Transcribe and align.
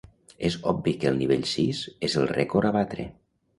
És 0.47 0.55
obvi 0.71 0.93
que 1.03 1.09
el 1.09 1.19
nivell 1.19 1.45
sis 1.51 1.83
és 2.11 2.19
el 2.25 2.29
rècord 2.35 2.73
a 2.73 2.75
batre. 2.81 3.09